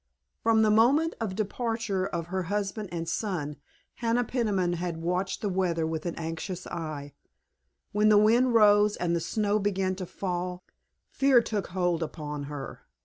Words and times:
From 0.41 0.63
the 0.63 0.71
moment 0.71 1.13
of 1.21 1.29
the 1.29 1.35
departure 1.35 2.07
of 2.07 2.25
her 2.25 2.41
husband 2.49 2.89
and 2.91 3.07
son 3.07 3.57
Hannah 3.97 4.23
Peniman 4.23 4.73
had 4.77 4.97
watched 5.03 5.41
the 5.41 5.47
weather 5.49 5.85
with 5.85 6.07
an 6.07 6.15
anxious 6.15 6.65
eye. 6.65 7.13
When 7.91 8.09
the 8.09 8.17
wind 8.17 8.55
rose 8.55 8.95
and 8.95 9.15
the 9.15 9.19
snow 9.19 9.59
began 9.59 9.93
to 9.97 10.07
fall 10.07 10.63
fear 11.11 11.39
took 11.39 11.67
hold 11.67 12.01
upon 12.01 12.45
her. 12.45 12.81